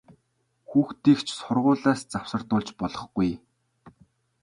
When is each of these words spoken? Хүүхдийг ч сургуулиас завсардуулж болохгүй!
Хүүхдийг 0.69 1.19
ч 1.25 1.27
сургуулиас 1.39 2.01
завсардуулж 2.11 2.69
болохгүй! 2.79 3.29